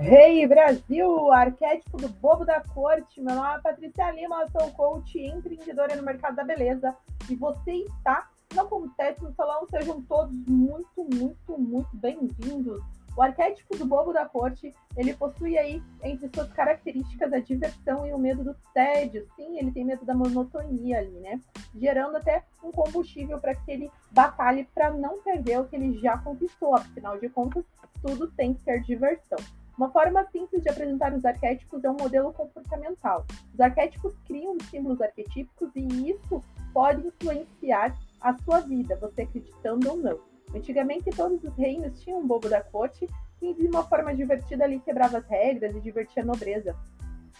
Rei 0.00 0.40
hey, 0.40 0.46
Brasil, 0.46 1.30
arquétipo 1.30 1.98
do 1.98 2.08
bobo 2.08 2.42
da 2.42 2.62
corte. 2.62 3.20
Meu 3.20 3.34
nome 3.34 3.58
é 3.58 3.60
Patrícia 3.60 4.10
Lima, 4.12 4.48
sou 4.50 4.70
coach 4.70 5.18
e 5.18 5.28
empreendedora 5.28 5.94
no 5.94 6.02
mercado 6.02 6.36
da 6.36 6.42
beleza. 6.42 6.96
E 7.28 7.34
você 7.34 7.70
está 7.70 8.30
no 8.54 8.62
Acontece 8.62 9.22
no 9.22 9.30
Salão. 9.34 9.66
Sejam 9.68 10.00
todos 10.00 10.34
muito, 10.48 11.06
muito, 11.14 11.58
muito 11.58 11.90
bem-vindos. 11.92 12.82
O 13.14 13.20
arquétipo 13.20 13.76
do 13.76 13.84
bobo 13.84 14.10
da 14.10 14.24
corte, 14.24 14.74
ele 14.96 15.12
possui 15.12 15.58
aí 15.58 15.82
entre 16.02 16.30
suas 16.34 16.50
características 16.50 17.30
a 17.34 17.38
diversão 17.38 18.06
e 18.06 18.14
o 18.14 18.18
medo 18.18 18.42
do 18.42 18.56
tédio. 18.72 19.28
Sim, 19.36 19.58
ele 19.58 19.70
tem 19.70 19.84
medo 19.84 20.06
da 20.06 20.14
monotonia 20.14 20.98
ali, 20.98 21.20
né? 21.20 21.38
Gerando 21.74 22.16
até 22.16 22.42
um 22.64 22.72
combustível 22.72 23.38
para 23.38 23.54
que 23.54 23.70
ele 23.70 23.90
batalhe 24.10 24.66
para 24.74 24.90
não 24.90 25.20
perder 25.20 25.60
o 25.60 25.68
que 25.68 25.76
ele 25.76 25.98
já 25.98 26.16
conquistou. 26.16 26.74
Afinal 26.74 27.18
de 27.18 27.28
contas, 27.28 27.66
tudo 28.00 28.30
tem 28.30 28.54
que 28.54 28.64
ter 28.64 28.80
diversão. 28.80 29.38
Uma 29.80 29.90
forma 29.90 30.22
simples 30.26 30.62
de 30.62 30.68
apresentar 30.68 31.14
os 31.14 31.24
arquétipos 31.24 31.82
é 31.82 31.88
um 31.88 31.96
modelo 31.98 32.34
comportamental. 32.34 33.24
Os 33.54 33.58
arquétipos 33.58 34.12
criam 34.26 34.54
símbolos 34.70 35.00
arquetípicos 35.00 35.70
e 35.74 36.10
isso 36.10 36.44
pode 36.74 37.06
influenciar 37.06 37.96
a 38.20 38.36
sua 38.40 38.60
vida, 38.60 38.94
você 38.96 39.22
acreditando 39.22 39.88
ou 39.88 39.96
não. 39.96 40.20
Antigamente, 40.54 41.08
todos 41.08 41.42
os 41.42 41.56
reinos 41.56 41.98
tinham 41.98 42.18
um 42.18 42.26
bobo 42.26 42.46
da 42.46 42.60
corte 42.62 43.06
que, 43.38 43.54
de 43.54 43.68
uma 43.68 43.82
forma 43.82 44.14
divertida, 44.14 44.64
ali 44.64 44.80
quebrava 44.80 45.16
as 45.16 45.26
regras 45.26 45.74
e 45.74 45.80
divertia 45.80 46.22
a 46.22 46.26
nobreza. 46.26 46.76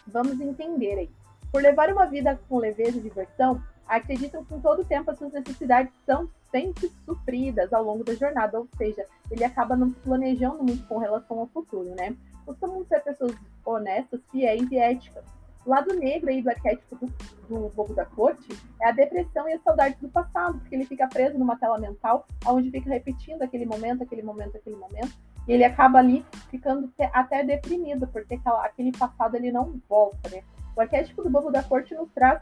Vamos 0.07 0.41
entender 0.41 0.99
aí. 0.99 1.11
Por 1.53 1.61
levar 1.61 1.93
uma 1.93 2.07
vida 2.07 2.41
com 2.49 2.57
leveza 2.57 2.97
e 2.97 3.03
diversão, 3.03 3.63
acreditam 3.97 4.45
que 4.45 4.55
em 4.55 4.61
todo 4.61 4.85
tempo 4.85 5.11
as 5.11 5.19
suas 5.19 5.33
necessidades 5.33 5.93
são 6.07 6.29
sempre 6.51 6.91
supridas 7.05 7.73
ao 7.73 7.83
longo 7.83 8.05
da 8.05 8.15
jornada, 8.15 8.59
ou 8.59 8.69
seja, 8.77 9.05
ele 9.31 9.45
acaba 9.45 9.77
não 9.77 9.91
planejando 9.91 10.63
muito 10.63 10.87
com 10.87 10.99
relação 10.99 11.39
ao 11.39 11.47
futuro, 11.49 11.95
né? 11.97 12.17
costumam 12.45 12.85
ser 12.87 13.01
pessoas 13.01 13.33
honestas, 13.65 14.21
fiéis 14.31 14.71
e 14.71 14.77
éticas. 14.77 15.25
O 15.65 15.71
lado 15.71 15.95
negro 15.95 16.31
aí 16.31 16.41
do 16.43 16.49
arquétipo 16.49 16.97
do, 16.97 17.07
do 17.49 17.69
bobo 17.75 17.95
da 17.95 18.05
corte 18.05 18.49
é 18.81 18.89
a 18.89 18.93
depressão 18.93 19.49
e 19.49 19.53
a 19.53 19.61
saudade 19.61 19.97
do 20.01 20.09
passado, 20.09 20.59
porque 20.59 20.75
ele 20.75 20.87
fica 20.87 21.07
preso 21.07 21.39
numa 21.39 21.57
tela 21.57 21.79
mental, 21.79 22.27
onde 22.47 22.71
fica 22.71 22.89
repetindo 22.89 23.43
aquele 23.43 23.67
momento, 23.67 24.03
aquele 24.03 24.23
momento, 24.23 24.57
aquele 24.57 24.77
momento, 24.77 25.13
e 25.47 25.53
ele 25.53 25.65
acaba 25.65 25.99
ali 25.99 26.25
ficando 26.51 26.91
até 27.13 27.45
deprimido, 27.45 28.07
porque 28.09 28.41
aquele 28.45 28.93
passado 28.93 29.35
ele 29.37 29.53
não 29.53 29.79
volta, 29.89 30.31
né? 30.31 30.43
O 30.75 30.81
arquétipo 30.81 31.23
do 31.23 31.31
bobo 31.31 31.51
da 31.51 31.63
corte 31.63 31.95
nos 31.95 32.11
traz 32.13 32.41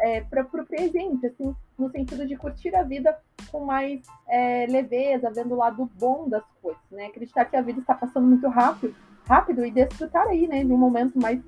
é, 0.00 0.20
para 0.20 0.42
o 0.42 0.66
presente, 0.66 1.26
assim, 1.26 1.54
no 1.78 1.90
sentido 1.90 2.26
de 2.26 2.36
curtir 2.36 2.74
a 2.74 2.82
vida 2.82 3.16
com 3.50 3.64
mais 3.64 4.02
é, 4.28 4.66
leveza, 4.66 5.30
vendo 5.30 5.54
o 5.54 5.58
lado 5.58 5.90
bom 5.98 6.28
das 6.28 6.44
coisas, 6.60 6.82
né? 6.90 7.06
Acreditar 7.06 7.44
que 7.44 7.56
a 7.56 7.62
vida 7.62 7.80
está 7.80 7.94
passando 7.94 8.26
muito 8.26 8.48
rápido, 8.48 8.94
rápido 9.26 9.64
e 9.64 9.70
desfrutar 9.70 10.26
aí, 10.26 10.46
né, 10.46 10.64
de 10.64 10.72
um 10.72 10.78
momento 10.78 11.18
mais 11.18 11.40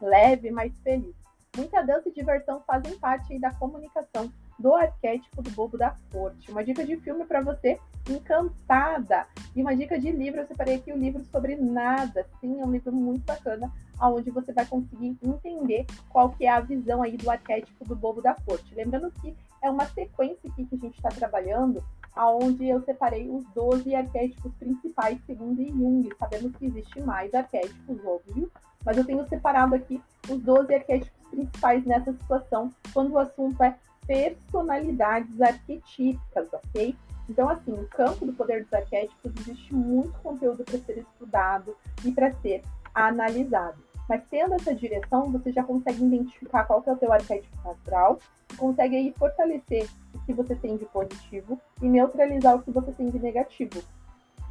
leve, 0.00 0.50
mais 0.50 0.76
feliz. 0.80 1.23
Muita 1.56 1.82
dança 1.82 2.08
e 2.08 2.12
diversão 2.12 2.62
fazem 2.66 2.98
parte 2.98 3.38
da 3.38 3.52
comunicação 3.54 4.30
do 4.58 4.74
arquétipo 4.74 5.42
do 5.42 5.50
bobo 5.50 5.78
da 5.78 5.94
corte. 6.12 6.50
Uma 6.50 6.64
dica 6.64 6.84
de 6.84 6.96
filme 6.96 7.24
para 7.24 7.40
você, 7.40 7.78
Encantada. 8.08 9.26
E 9.56 9.62
uma 9.62 9.74
dica 9.74 9.98
de 9.98 10.10
livro, 10.10 10.40
eu 10.40 10.46
separei 10.46 10.76
aqui 10.76 10.92
o 10.92 10.94
um 10.94 10.98
livro 10.98 11.24
sobre 11.24 11.56
nada. 11.56 12.26
Sim, 12.40 12.60
é 12.60 12.64
um 12.64 12.72
livro 12.72 12.92
muito 12.92 13.24
bacana, 13.24 13.72
onde 14.00 14.30
você 14.30 14.52
vai 14.52 14.66
conseguir 14.66 15.16
entender 15.22 15.86
qual 16.10 16.30
que 16.30 16.44
é 16.44 16.50
a 16.50 16.60
visão 16.60 17.02
aí 17.02 17.16
do 17.16 17.30
arquétipo 17.30 17.84
do 17.84 17.96
bobo 17.96 18.20
da 18.20 18.34
corte. 18.34 18.74
Lembrando 18.74 19.10
que 19.22 19.34
é 19.62 19.70
uma 19.70 19.86
sequência 19.86 20.50
aqui 20.50 20.66
que 20.66 20.74
a 20.74 20.78
gente 20.78 20.96
está 20.96 21.08
trabalhando, 21.08 21.82
aonde 22.14 22.68
eu 22.68 22.82
separei 22.82 23.30
os 23.30 23.44
12 23.54 23.94
arquétipos 23.94 24.52
principais 24.56 25.18
segundo 25.24 25.64
Jung. 25.64 26.10
Sabemos 26.18 26.54
que 26.56 26.66
existe 26.66 27.00
mais 27.00 27.32
arquétipos, 27.32 28.04
óbvio, 28.04 28.50
mas 28.84 28.96
eu 28.96 29.04
tenho 29.04 29.26
separado 29.28 29.74
aqui 29.74 30.00
os 30.28 30.40
12 30.40 30.74
arquétipos 30.74 31.28
principais 31.30 31.84
nessa 31.84 32.12
situação, 32.12 32.70
quando 32.92 33.12
o 33.12 33.18
assunto 33.18 33.62
é 33.62 33.76
personalidades 34.06 35.40
arquetípicas, 35.40 36.48
ok? 36.52 36.94
Então, 37.28 37.48
assim, 37.48 37.72
no 37.72 37.86
campo 37.88 38.26
do 38.26 38.32
poder 38.32 38.64
dos 38.64 38.72
arquétipos 38.72 39.32
existe 39.40 39.74
muito 39.74 40.12
conteúdo 40.20 40.62
para 40.64 40.78
ser 40.78 40.98
estudado 40.98 41.74
e 42.04 42.12
para 42.12 42.32
ser 42.34 42.62
analisado. 42.94 43.82
Mas 44.08 44.22
tendo 44.30 44.54
essa 44.54 44.74
direção, 44.74 45.32
você 45.32 45.50
já 45.50 45.64
consegue 45.64 46.04
identificar 46.04 46.64
qual 46.64 46.82
que 46.82 46.90
é 46.90 46.92
o 46.92 46.98
seu 46.98 47.10
arquétipo 47.10 47.56
natural, 47.64 48.18
consegue 48.56 48.96
aí 48.96 49.14
fortalecer 49.16 49.88
o 50.14 50.18
que 50.20 50.34
você 50.34 50.54
tem 50.54 50.76
de 50.76 50.84
positivo 50.84 51.58
e 51.80 51.88
neutralizar 51.88 52.54
o 52.54 52.62
que 52.62 52.70
você 52.70 52.92
tem 52.92 53.08
de 53.08 53.18
negativo. 53.18 53.82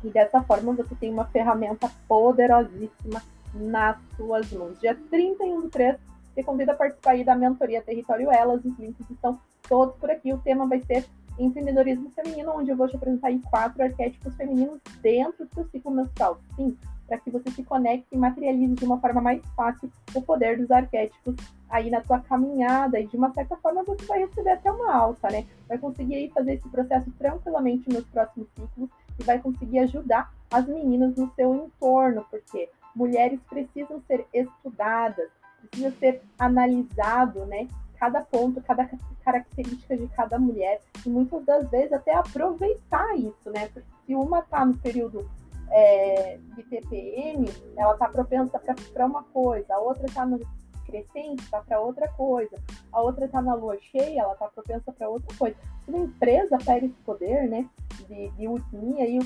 E 0.03 0.09
dessa 0.09 0.41
forma 0.41 0.73
você 0.73 0.95
tem 0.95 1.13
uma 1.13 1.25
ferramenta 1.25 1.89
poderosíssima 2.07 3.21
nas 3.53 3.97
suas 4.15 4.51
mãos. 4.51 4.79
Dia 4.79 4.97
31 5.09 5.61
do 5.61 5.69
3, 5.69 5.97
te 6.35 6.43
convido 6.43 6.71
a 6.71 6.75
participar 6.75 7.11
aí 7.11 7.23
da 7.23 7.35
mentoria 7.35 7.81
Território 7.81 8.31
Elas, 8.31 8.63
os 8.65 8.77
links 8.79 9.09
estão 9.09 9.39
todos 9.67 9.95
por 9.97 10.09
aqui. 10.09 10.33
O 10.33 10.39
tema 10.39 10.67
vai 10.67 10.81
ser 10.81 11.05
empreendedorismo 11.37 12.11
feminino, 12.11 12.53
onde 12.55 12.71
eu 12.71 12.77
vou 12.77 12.87
te 12.87 12.95
apresentar 12.95 13.27
aí 13.27 13.39
quatro 13.49 13.83
arquétipos 13.83 14.35
femininos 14.35 14.79
dentro 15.01 15.45
do 15.45 15.53
seu 15.53 15.65
ciclo 15.69 15.91
menstrual. 15.91 16.39
Sim, 16.55 16.77
para 17.07 17.17
que 17.17 17.29
você 17.29 17.49
se 17.51 17.63
conecte 17.63 18.07
e 18.11 18.17
materialize 18.17 18.75
de 18.75 18.85
uma 18.85 18.99
forma 18.99 19.21
mais 19.21 19.41
fácil 19.55 19.91
o 20.13 20.21
poder 20.21 20.57
dos 20.57 20.71
arquétipos 20.71 21.35
aí 21.69 21.89
na 21.89 22.03
sua 22.03 22.19
caminhada 22.19 22.99
e 22.99 23.07
de 23.07 23.17
uma 23.17 23.33
certa 23.33 23.55
forma 23.57 23.83
você 23.83 24.05
vai 24.05 24.19
receber 24.19 24.51
até 24.51 24.71
uma 24.71 24.93
alta, 24.93 25.29
né? 25.29 25.45
Vai 25.67 25.77
conseguir 25.77 26.15
aí 26.15 26.29
fazer 26.29 26.53
esse 26.53 26.69
processo 26.69 27.11
tranquilamente 27.17 27.89
nos 27.89 28.05
próximos 28.05 28.47
ciclos 28.55 28.89
e 29.19 29.23
vai 29.23 29.39
conseguir 29.39 29.79
ajudar 29.79 30.31
as 30.51 30.67
meninas 30.67 31.15
no 31.15 31.31
seu 31.35 31.53
entorno, 31.55 32.25
porque 32.29 32.69
mulheres 32.95 33.39
precisam 33.49 34.01
ser 34.07 34.25
estudadas, 34.33 35.29
precisa 35.69 35.91
ser 35.99 36.21
analisado, 36.37 37.45
né? 37.45 37.67
Cada 37.97 38.21
ponto, 38.21 38.61
cada 38.61 38.89
característica 39.23 39.95
de 39.95 40.07
cada 40.09 40.37
mulher 40.37 40.81
e 41.05 41.09
muitas 41.09 41.45
das 41.45 41.69
vezes 41.69 41.93
até 41.93 42.13
aproveitar 42.13 43.15
isso, 43.15 43.49
né? 43.51 43.67
Porque 43.73 43.87
se 44.05 44.15
uma 44.15 44.39
está 44.39 44.65
no 44.65 44.77
período 44.77 45.29
é, 45.71 46.37
de 46.55 46.63
TPM, 46.63 47.49
ela 47.77 47.93
está 47.93 48.09
propensa 48.09 48.59
para 48.93 49.05
uma 49.05 49.23
coisa, 49.23 49.73
a 49.73 49.79
outra 49.79 50.05
está 50.05 50.25
no 50.25 50.39
crescente, 50.85 51.43
está 51.43 51.61
para 51.61 51.79
outra 51.79 52.07
coisa, 52.09 52.55
a 52.91 53.01
outra 53.01 53.25
está 53.25 53.41
na 53.41 53.55
lua 53.55 53.77
cheia, 53.79 54.21
ela 54.21 54.33
está 54.33 54.47
propensa 54.47 54.91
para 54.91 55.09
outra 55.09 55.35
coisa. 55.37 55.55
Se 55.83 55.89
uma 55.89 56.05
empresa 56.05 56.57
pega 56.63 56.85
esse 56.85 56.95
poder, 57.05 57.49
né, 57.49 57.67
de, 58.07 58.29
de 58.29 58.47
unir 58.47 59.01
aí 59.01 59.19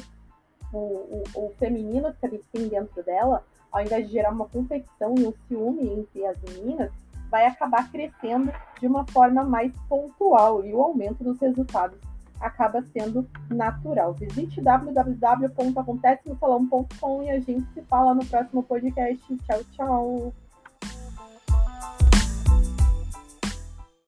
o, 0.72 0.78
o, 0.78 1.24
o, 1.36 1.54
feminino 1.58 2.14
que 2.14 2.28
tem 2.52 2.68
dentro 2.68 3.04
dela, 3.04 3.44
ao 3.78 3.84
invés 3.84 4.08
de 4.08 4.14
gerar 4.14 4.32
uma 4.32 4.48
competição 4.48 5.14
e 5.18 5.28
um 5.28 5.34
ciúme 5.48 5.88
entre 5.88 6.26
as 6.26 6.36
meninas, 6.42 6.92
vai 7.30 7.46
acabar 7.46 7.92
crescendo 7.92 8.52
de 8.80 8.88
uma 8.88 9.06
forma 9.08 9.44
mais 9.44 9.72
pontual 9.88 10.66
e 10.66 10.74
o 10.74 10.82
aumento 10.82 11.24
dos 11.24 11.40
resultados 11.40 12.00
acaba 12.40 12.82
sendo 12.94 13.28
natural. 13.50 14.14
Visite 14.14 14.62
www.acontecemosalão.com 14.62 17.24
e 17.24 17.30
a 17.30 17.40
gente 17.40 17.68
se 17.74 17.82
fala 17.84 18.16
no 18.16 18.26
próximo 18.26 18.64
podcast. 18.64 19.38
Tchau, 19.46 19.64
tchau! 19.72 20.34